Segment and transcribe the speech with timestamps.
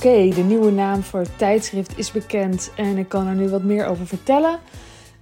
[0.00, 3.62] Oké, de nieuwe naam voor het tijdschrift is bekend en ik kan er nu wat
[3.62, 4.58] meer over vertellen.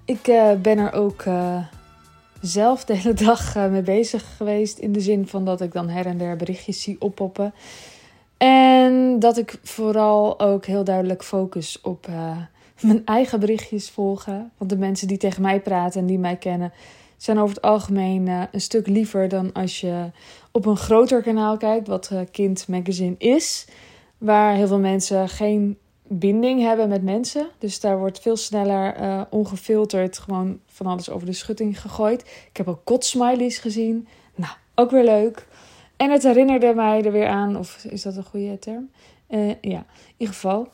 [0.05, 1.67] Ik uh, ben er ook uh,
[2.41, 4.79] zelf de hele dag uh, mee bezig geweest.
[4.79, 7.55] In de zin van dat ik dan her en der berichtjes zie oppoppen.
[8.37, 12.09] En dat ik vooral ook heel duidelijk focus op
[12.81, 14.51] mijn eigen berichtjes volgen.
[14.59, 16.73] Want de mensen die tegen mij praten en die mij kennen,
[17.17, 20.11] zijn over het algemeen een stuk liever dan als je
[20.53, 23.67] op een groter kanaal kijkt, wat Kind Magazine is
[24.19, 27.49] waar heel veel mensen geen binding hebben met mensen.
[27.59, 32.21] Dus daar wordt veel sneller uh, ongefilterd gewoon van alles over de schutting gegooid.
[32.51, 34.09] Ik heb ook kotsmilies gezien.
[34.35, 35.47] Nou, ook weer leuk.
[35.97, 38.91] En het herinnerde mij er weer aan, of is dat een goede term?
[39.29, 40.69] Uh, ja, in ieder geval.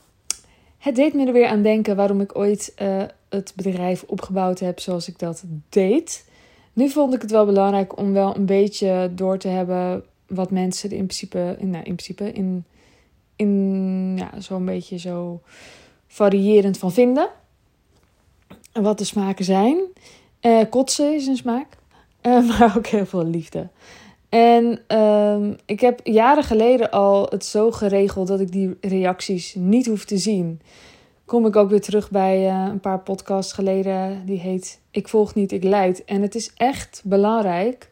[0.79, 4.81] Het deed me er weer aan denken waarom ik ooit uh, het bedrijf opgebouwd heb
[4.81, 6.29] zoals ik dat deed.
[6.73, 10.91] Nu vond ik het wel belangrijk om wel een beetje door te hebben wat mensen
[10.91, 12.65] in principe, nou, in principe, in
[13.37, 15.41] in ja, zo'n beetje zo
[16.07, 17.29] variërend van vinden.
[18.73, 19.79] En wat de smaken zijn.
[20.43, 21.77] Uh, kotsen is een smaak.
[22.23, 23.69] Uh, maar ook heel veel liefde.
[24.29, 29.87] En uh, ik heb jaren geleden al het zo geregeld dat ik die reacties niet
[29.87, 30.61] hoef te zien.
[31.25, 34.27] Kom ik ook weer terug bij uh, een paar podcasts geleden.
[34.27, 36.05] Die heet Ik volg niet, ik leid.
[36.05, 37.91] En het is echt belangrijk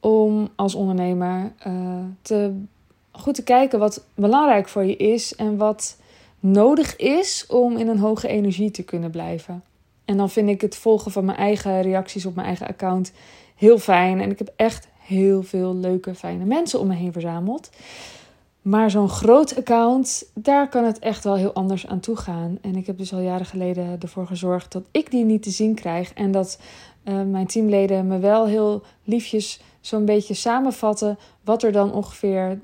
[0.00, 1.52] om als ondernemer
[2.22, 2.54] te
[3.20, 5.96] goed te kijken wat belangrijk voor je is en wat
[6.40, 9.62] nodig is om in een hoge energie te kunnen blijven.
[10.04, 13.12] En dan vind ik het volgen van mijn eigen reacties op mijn eigen account
[13.56, 14.20] heel fijn.
[14.20, 17.70] En ik heb echt heel veel leuke, fijne mensen om me heen verzameld.
[18.62, 22.58] Maar zo'n groot account, daar kan het echt wel heel anders aan toe gaan.
[22.60, 25.74] En ik heb dus al jaren geleden ervoor gezorgd dat ik die niet te zien
[25.74, 26.12] krijg.
[26.12, 26.58] En dat
[27.04, 32.58] uh, mijn teamleden me wel heel liefjes zo'n beetje samenvatten wat er dan ongeveer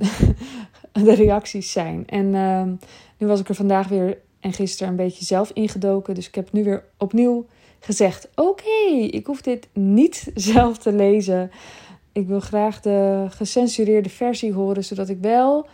[0.92, 2.06] de reacties zijn.
[2.06, 2.62] En uh,
[3.18, 6.14] nu was ik er vandaag weer en gisteren een beetje zelf ingedoken.
[6.14, 7.46] Dus ik heb nu weer opnieuw
[7.80, 11.50] gezegd: Oké, ik hoef dit niet zelf te lezen.
[12.16, 15.66] Ik wil graag de gecensureerde versie horen, zodat ik wel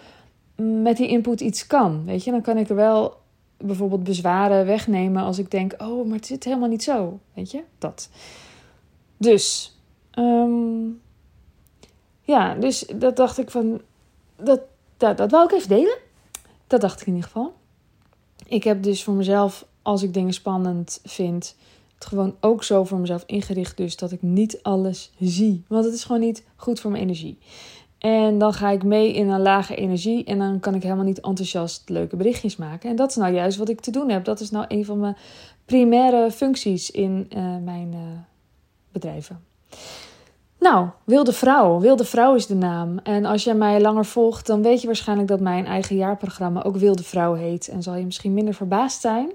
[0.57, 2.05] met die input iets kan.
[2.05, 3.17] Weet je, dan kan ik er wel
[3.57, 7.19] bijvoorbeeld bezwaren wegnemen als ik denk: Oh, maar het zit helemaal niet zo.
[7.35, 8.09] Weet je, dat.
[9.17, 9.77] Dus,
[10.19, 11.01] um,
[12.23, 13.81] ja, dus dat dacht ik van.
[14.37, 14.61] Dat,
[14.97, 15.99] dat, dat wou ik even delen.
[16.67, 17.53] Dat dacht ik in ieder geval.
[18.47, 21.57] Ik heb dus voor mezelf, als ik dingen spannend vind,
[22.05, 23.77] gewoon ook zo voor mezelf ingericht.
[23.77, 25.65] Dus dat ik niet alles zie.
[25.69, 27.39] Want het is gewoon niet goed voor mijn energie.
[27.99, 30.25] En dan ga ik mee in een lage energie.
[30.25, 32.91] En dan kan ik helemaal niet enthousiast leuke berichtjes maken.
[32.91, 34.25] En dat is nou juist wat ik te doen heb.
[34.25, 35.17] Dat is nou een van mijn
[35.65, 38.01] primaire functies in uh, mijn uh,
[38.93, 39.41] bedrijven.
[40.59, 41.81] Nou, Wilde Vrouw.
[41.81, 42.99] Wilde Vrouw is de naam.
[42.99, 46.77] En als jij mij langer volgt, dan weet je waarschijnlijk dat mijn eigen jaarprogramma ook
[46.77, 47.69] Wilde Vrouw heet.
[47.69, 49.31] En zal je misschien minder verbaasd zijn.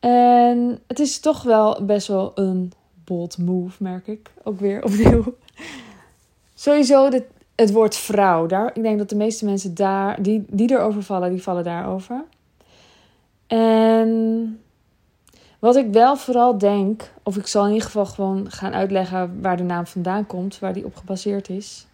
[0.00, 2.72] En het is toch wel best wel een
[3.04, 4.30] bold move, merk ik.
[4.42, 5.34] Ook weer opnieuw.
[6.54, 7.08] Sowieso
[7.54, 8.46] het woord vrouw.
[8.46, 12.24] Daar, ik denk dat de meeste mensen daar, die, die erover vallen, die vallen daarover.
[13.46, 14.60] En
[15.58, 19.56] wat ik wel vooral denk, of ik zal in ieder geval gewoon gaan uitleggen waar
[19.56, 21.86] de naam vandaan komt, waar die op gebaseerd is.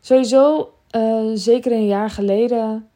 [0.00, 2.88] Sowieso, uh, zeker een jaar geleden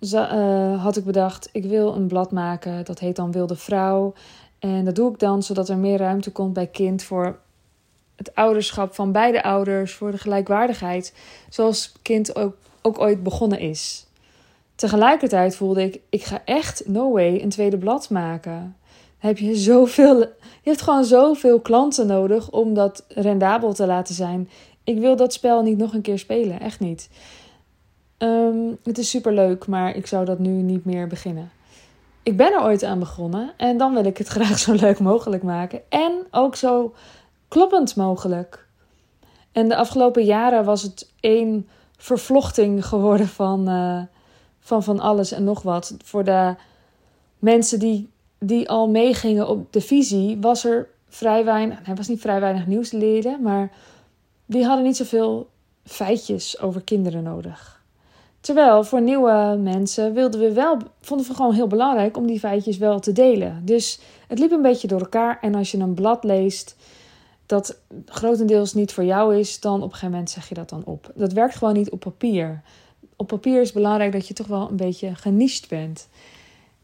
[0.00, 2.84] uh, had ik bedacht, ik wil een blad maken.
[2.84, 4.14] Dat heet dan Wilde Vrouw.
[4.58, 7.38] En dat doe ik dan zodat er meer ruimte komt bij kind voor
[8.16, 11.14] het ouderschap van beide ouders, voor de gelijkwaardigheid.
[11.48, 14.06] Zoals kind ook, ook ooit begonnen is.
[14.74, 18.76] Tegelijkertijd voelde ik, ik ga echt no way een tweede blad maken.
[19.18, 20.28] Heb je zoveel, je
[20.62, 24.48] hebt gewoon zoveel klanten nodig om dat rendabel te laten zijn.
[24.84, 27.08] Ik wil dat spel niet nog een keer spelen, echt niet.
[28.18, 31.50] Um, het is super leuk, maar ik zou dat nu niet meer beginnen.
[32.22, 35.42] Ik ben er ooit aan begonnen en dan wil ik het graag zo leuk mogelijk
[35.42, 36.94] maken en ook zo
[37.48, 38.66] kloppend mogelijk.
[39.52, 43.68] En de afgelopen jaren was het één vervlochting geworden van.
[43.68, 44.02] Uh,
[44.68, 45.94] van van alles en nog wat.
[46.04, 46.54] Voor de
[47.38, 51.88] mensen die, die al meegingen op de visie, was er vrij weinig.
[51.88, 53.72] Er was niet vrij weinig nieuws te leren, maar
[54.46, 55.48] die hadden niet zoveel
[55.84, 57.77] feitjes over kinderen nodig.
[58.48, 62.78] Terwijl voor nieuwe mensen wilden we wel, vonden we gewoon heel belangrijk om die feitjes
[62.78, 63.62] wel te delen.
[63.64, 65.38] Dus het liep een beetje door elkaar.
[65.40, 66.76] En als je een blad leest
[67.46, 70.82] dat grotendeels niet voor jou is, dan op een gegeven moment zeg je dat dan
[70.84, 71.10] op.
[71.14, 72.62] Dat werkt gewoon niet op papier
[73.16, 76.08] op papier is belangrijk dat je toch wel een beetje geniched bent.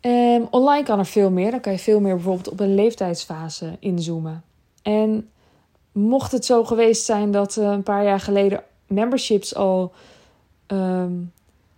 [0.01, 1.51] Um, online kan er veel meer.
[1.51, 4.45] Dan kan je veel meer bijvoorbeeld op een leeftijdsfase inzoomen.
[4.83, 5.29] En
[5.93, 9.93] mocht het zo geweest zijn dat uh, een paar jaar geleden memberships al
[10.67, 11.33] um,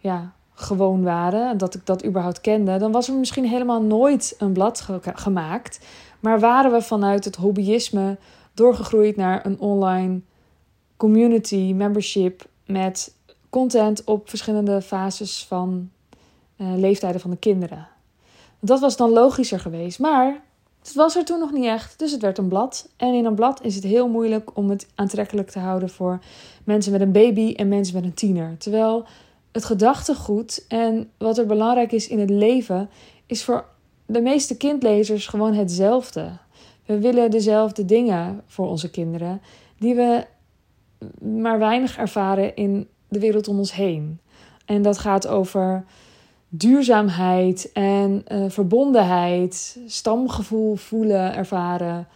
[0.06, 4.34] ja, gewoon waren en dat ik dat überhaupt kende, dan was er misschien helemaal nooit
[4.38, 5.80] een blad gemaakt.
[6.20, 8.16] Maar waren we vanuit het hobbyisme
[8.54, 10.20] doorgegroeid naar een online
[10.96, 13.14] community membership met
[13.50, 15.90] content op verschillende fases van
[16.56, 17.88] uh, leeftijden van de kinderen.
[18.60, 19.98] Dat was dan logischer geweest.
[19.98, 20.42] Maar
[20.82, 21.98] het was er toen nog niet echt.
[21.98, 22.88] Dus het werd een blad.
[22.96, 26.18] En in een blad is het heel moeilijk om het aantrekkelijk te houden voor
[26.64, 28.56] mensen met een baby en mensen met een tiener.
[28.58, 29.06] Terwijl
[29.56, 32.90] het gedachtegoed en wat er belangrijk is in het leven,
[33.26, 33.64] is voor
[34.06, 36.30] de meeste kindlezers gewoon hetzelfde.
[36.84, 39.40] We willen dezelfde dingen voor onze kinderen,
[39.78, 40.26] die we
[41.40, 44.20] maar weinig ervaren in de wereld om ons heen.
[44.64, 45.84] En dat gaat over
[46.48, 52.08] duurzaamheid en uh, verbondenheid, stamgevoel voelen, ervaren.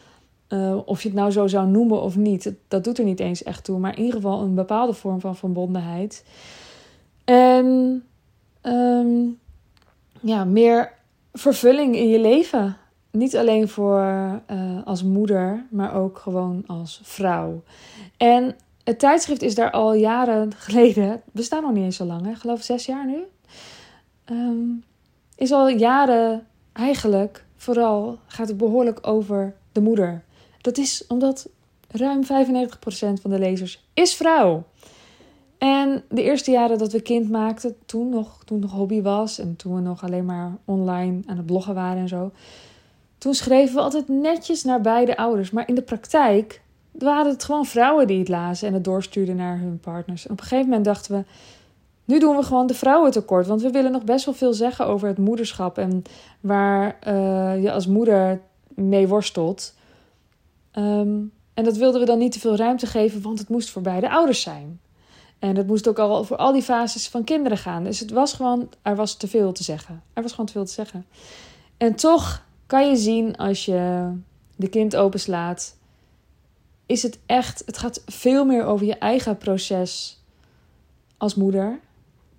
[0.49, 3.43] Uh, of je het nou zo zou noemen of niet, dat, doet er niet eens
[3.43, 3.79] echt toe.
[3.79, 6.25] Maar in ieder geval een bepaalde vorm van verbondenheid.
[7.31, 8.05] En
[8.63, 9.39] um,
[10.21, 10.93] ja, meer
[11.33, 12.77] vervulling in je leven.
[13.11, 14.03] Niet alleen voor
[14.51, 17.63] uh, als moeder, maar ook gewoon als vrouw.
[18.17, 22.35] En het tijdschrift is daar al jaren geleden, bestaat nog niet eens zo lang, hè?
[22.35, 23.23] geloof zes jaar nu.
[24.31, 24.85] Um,
[25.37, 30.25] is al jaren eigenlijk vooral gaat het behoorlijk over de moeder.
[30.61, 31.49] Dat is omdat
[31.89, 32.27] ruim 95%
[33.21, 34.65] van de lezers is vrouw.
[35.61, 39.57] En de eerste jaren dat we kind maakten, toen nog, toen nog hobby was en
[39.57, 42.31] toen we nog alleen maar online aan het bloggen waren en zo.
[43.19, 45.51] Toen schreven we altijd netjes naar beide ouders.
[45.51, 46.63] Maar in de praktijk
[46.93, 50.27] waren het gewoon vrouwen die het lazen en het doorstuurden naar hun partners.
[50.27, 51.25] En op een gegeven moment dachten we,
[52.05, 53.47] nu doen we gewoon de vrouwen tekort.
[53.47, 56.03] Want we willen nog best wel veel zeggen over het moederschap en
[56.41, 59.75] waar uh, je als moeder mee worstelt.
[60.75, 63.83] Um, en dat wilden we dan niet te veel ruimte geven, want het moest voor
[63.83, 64.81] beide ouders zijn.
[65.41, 67.85] En het moest ook al voor al die fases van kinderen gaan.
[67.85, 70.03] Dus het was gewoon, er was te veel te zeggen.
[70.13, 71.07] Er was gewoon te veel te zeggen.
[71.77, 74.13] En toch kan je zien als je
[74.57, 75.77] de kind openslaat,
[76.87, 80.23] is het echt, het gaat veel meer over je eigen proces
[81.17, 81.81] als moeder.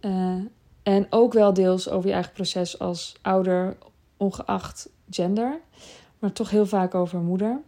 [0.02, 0.36] Uh,
[0.84, 3.78] en ook wel deels over je eigen proces als ouder,
[4.18, 5.60] ongeacht gender.
[6.20, 7.62] Maar toch heel vaak over moeder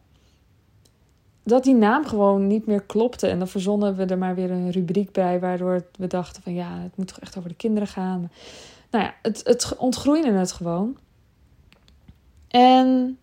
[1.43, 3.27] dat die naam gewoon niet meer klopte.
[3.27, 6.79] En dan verzonnen we er maar weer een rubriek bij, waardoor we dachten van ja,
[6.79, 8.31] het moet toch echt over de kinderen gaan.
[8.91, 10.97] Nou ja, het, het ontgroeide het gewoon.
[12.47, 13.17] En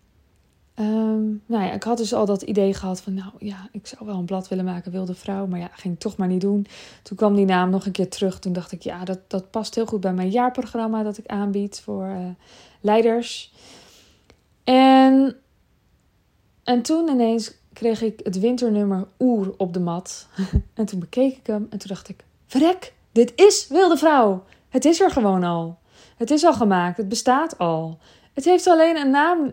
[0.75, 4.05] um, nou ja, ik had dus al dat idee gehad van nou ja, ik zou
[4.05, 5.47] wel een blad willen maken, wilde vrouw.
[5.47, 6.67] Maar ja, ging toch maar niet doen.
[7.03, 8.39] Toen kwam die naam nog een keer terug.
[8.39, 11.79] Toen dacht ik ja, dat, dat past heel goed bij mijn jaarprogramma dat ik aanbied
[11.79, 12.29] voor uh,
[12.81, 13.53] leiders.
[14.63, 15.35] En,
[16.63, 20.27] en toen ineens kreeg ik het winternummer Oer op de mat.
[20.73, 24.43] en toen bekeek ik hem en toen dacht ik: Verrek, dit is Wilde Vrouw.
[24.69, 25.79] Het is er gewoon al.
[26.17, 27.97] Het is al gemaakt, het bestaat al.
[28.33, 29.51] Het heeft alleen een naam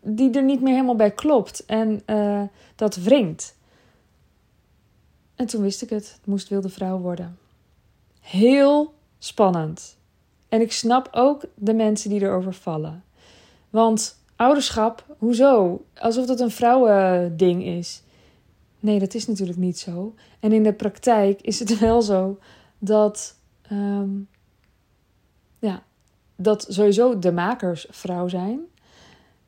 [0.00, 2.42] die er niet meer helemaal bij klopt en uh,
[2.76, 3.56] dat wringt.
[5.34, 7.38] En toen wist ik het, het moest Wilde Vrouw worden.
[8.20, 9.96] Heel spannend.
[10.48, 13.04] En ik snap ook de mensen die erover vallen.
[13.70, 15.84] Want Ouderschap, hoezo?
[15.98, 18.02] Alsof dat een vrouwending is.
[18.80, 20.14] Nee, dat is natuurlijk niet zo.
[20.40, 22.38] En in de praktijk is het wel zo
[22.78, 23.36] dat,
[23.72, 24.28] um,
[25.58, 25.82] ja,
[26.36, 28.60] dat sowieso de makers vrouw zijn.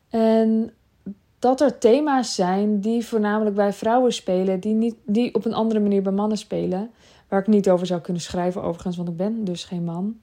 [0.09, 0.73] En
[1.39, 5.81] dat er thema's zijn die voornamelijk bij vrouwen spelen, die, niet, die op een andere
[5.81, 6.91] manier bij mannen spelen.
[7.29, 10.21] Waar ik niet over zou kunnen schrijven, overigens, want ik ben dus geen man.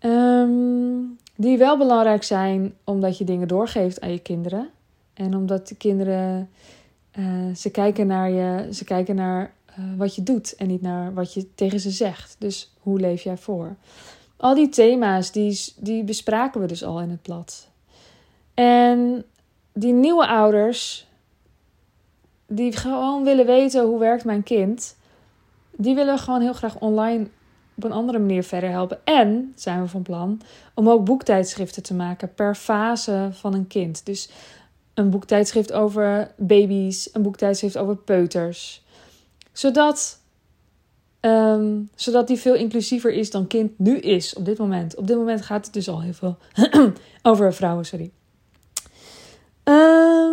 [0.00, 4.68] Um, die wel belangrijk zijn omdat je dingen doorgeeft aan je kinderen.
[5.14, 6.50] En omdat de kinderen,
[7.18, 11.14] uh, ze kijken naar je, ze kijken naar uh, wat je doet en niet naar
[11.14, 12.36] wat je tegen ze zegt.
[12.38, 13.76] Dus hoe leef jij voor?
[14.36, 17.68] Al die thema's, die, die bespraken we dus al in het blad.
[18.54, 19.24] En
[19.72, 21.06] die nieuwe ouders,
[22.46, 24.96] die gewoon willen weten hoe werkt mijn kind,
[25.76, 27.26] die willen gewoon heel graag online
[27.76, 28.98] op een andere manier verder helpen.
[29.04, 30.40] En zijn we van plan
[30.74, 34.06] om ook boektijdschriften te maken per fase van een kind.
[34.06, 34.30] Dus
[34.94, 38.82] een boektijdschrift over baby's, een boektijdschrift over peuters.
[39.52, 40.20] Zodat,
[41.20, 44.96] um, zodat die veel inclusiever is dan kind nu is op dit moment.
[44.96, 46.36] Op dit moment gaat het dus al heel veel
[47.30, 48.10] over vrouwen, sorry.
[49.64, 50.31] Um,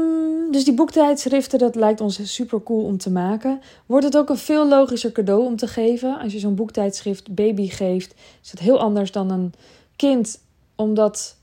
[0.51, 3.61] dus die boektijdschriften, dat lijkt ons super cool om te maken.
[3.85, 6.19] Wordt het ook een veel logischer cadeau om te geven.
[6.19, 8.13] Als je zo'n boektijdschrift baby geeft,
[8.43, 9.53] is het heel anders dan een
[9.95, 10.41] kind.
[10.75, 11.37] Omdat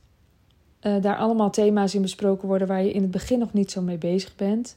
[0.82, 3.80] uh, daar allemaal thema's in besproken worden waar je in het begin nog niet zo
[3.80, 4.76] mee bezig bent.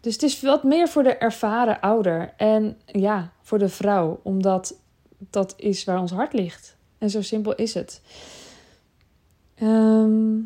[0.00, 2.34] Dus het is wat meer voor de ervaren ouder.
[2.36, 4.20] En ja, voor de vrouw.
[4.22, 4.74] Omdat
[5.30, 6.76] dat is waar ons hart ligt.
[6.98, 8.00] En zo simpel is het.
[9.54, 10.36] Ehm,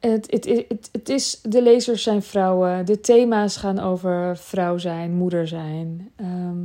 [0.00, 2.86] het, het, het, het, is, de lezers zijn vrouwen.
[2.86, 6.10] De thema's gaan over vrouw zijn, moeder zijn.
[6.16, 6.58] Ehm,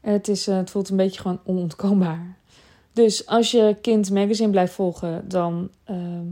[0.00, 2.36] het, is, het voelt een beetje gewoon onontkoombaar.
[2.92, 6.26] Dus als je Kind Magazine blijft volgen, dan ehm,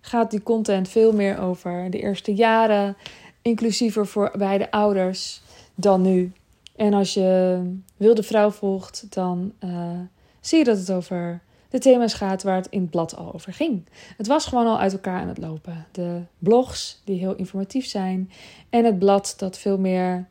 [0.00, 2.96] gaat die content veel meer over de eerste jaren,
[3.42, 5.42] inclusiever voor beide ouders
[5.74, 6.32] dan nu.
[6.76, 7.60] En als je
[7.96, 10.00] Wilde Vrouw volgt, dan uh,
[10.40, 11.40] zie je dat het over
[11.72, 13.84] de thema's gaat waar het in het blad al over ging.
[14.16, 15.86] Het was gewoon al uit elkaar aan het lopen.
[15.92, 18.30] De blogs, die heel informatief zijn,
[18.70, 20.26] en het blad dat veel meer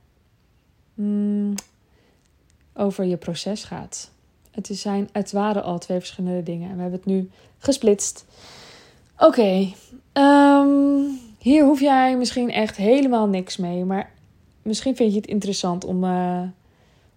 [0.93, 1.53] mm,
[2.74, 4.12] over je proces gaat.
[4.51, 8.25] Het, zijn, het waren al twee verschillende dingen en we hebben het nu gesplitst.
[9.17, 9.74] Oké,
[10.12, 10.69] ehm,
[11.38, 14.12] hier hoef jij misschien echt helemaal niks mee, maar
[14.62, 16.41] misschien vind je het interessant om, uh,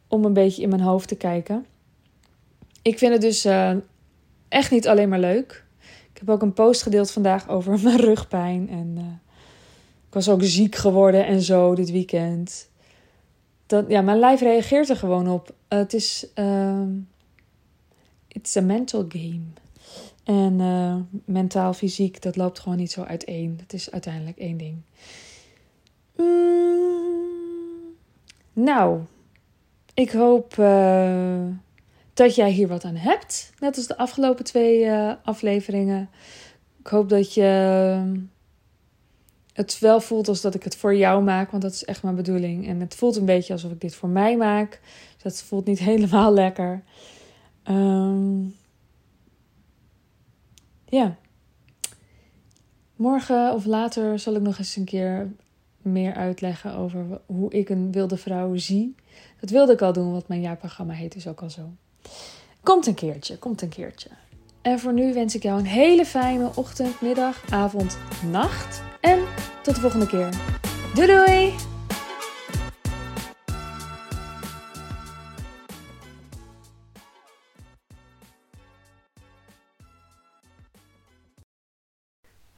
[0.08, 1.66] om een beetje in mijn hoofd te kijken.
[2.82, 3.70] Ik vind het dus uh,
[4.54, 5.64] echt niet alleen maar leuk.
[6.12, 8.68] Ik heb ook een post gedeeld vandaag over mijn rugpijn.
[8.68, 9.04] En uh,
[10.08, 12.68] ik was ook ziek geworden en zo dit weekend.
[13.66, 15.54] Dat, ja, mijn lijf reageert er gewoon op.
[15.68, 16.26] het is.
[16.34, 16.82] Uh,
[18.28, 19.44] it's a mental game.
[20.24, 23.58] En uh, mentaal, fysiek, dat loopt gewoon niet zo uiteen.
[23.60, 24.76] Het is uiteindelijk één ding.
[26.16, 27.94] Mm,
[28.52, 29.00] nou,
[29.94, 30.54] ik hoop
[32.14, 33.52] dat jij hier wat aan hebt.
[33.58, 36.10] Net als de afgelopen twee uh, afleveringen.
[36.78, 38.22] Ik hoop dat je
[39.52, 42.14] het wel voelt als dat ik het voor jou maak, want dat is echt mijn
[42.14, 42.66] bedoeling.
[42.68, 44.80] En het voelt een beetje alsof ik dit voor mij maak.
[45.22, 46.82] Dat voelt niet helemaal lekker.
[47.68, 48.56] Um,
[50.84, 51.16] ja.
[52.96, 55.32] Morgen of later zal ik nog eens een keer
[55.82, 58.94] meer uitleggen over hoe ik een wilde vrouw zie.
[59.40, 61.72] Dat wilde ik al doen, want mijn jaarprogramma heet dus ook al zo.
[62.62, 64.08] Komt een keertje, komt een keertje.
[64.62, 67.98] En voor nu wens ik jou een hele fijne ochtend, middag, avond,
[68.30, 68.82] nacht.
[69.00, 69.24] En
[69.62, 70.28] tot de volgende keer.
[70.94, 71.54] Doei doei!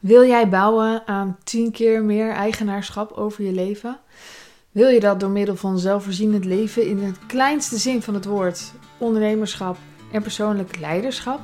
[0.07, 4.01] Wil jij bouwen aan 10 keer meer eigenaarschap over je leven?
[4.77, 8.73] Wil je dat door middel van zelfvoorzienend leven in het kleinste zin van het woord,
[8.99, 9.77] ondernemerschap
[10.13, 11.41] en persoonlijk leiderschap?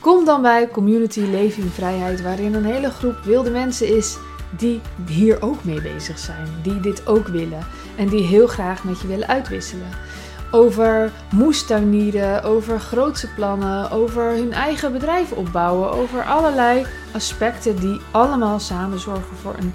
[0.00, 4.18] Kom dan bij Community Leven in Vrijheid, waarin een hele groep wilde mensen is
[4.56, 9.00] die hier ook mee bezig zijn, die dit ook willen en die heel graag met
[9.00, 9.88] je willen uitwisselen
[10.50, 18.58] over moestuinieren, over grootse plannen, over hun eigen bedrijf opbouwen, over allerlei aspecten die allemaal
[18.60, 19.74] samen zorgen voor een,